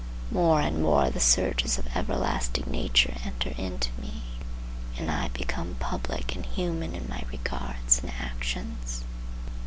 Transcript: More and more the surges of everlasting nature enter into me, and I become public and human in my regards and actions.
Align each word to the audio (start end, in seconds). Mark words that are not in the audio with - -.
More 0.31 0.61
and 0.61 0.81
more 0.81 1.11
the 1.11 1.19
surges 1.19 1.77
of 1.77 1.85
everlasting 1.95 2.63
nature 2.65 3.13
enter 3.23 3.51
into 3.55 3.91
me, 4.01 4.23
and 4.97 5.11
I 5.11 5.27
become 5.27 5.75
public 5.79 6.33
and 6.35 6.43
human 6.43 6.95
in 6.95 7.07
my 7.07 7.21
regards 7.31 7.99
and 8.01 8.11
actions. 8.19 9.03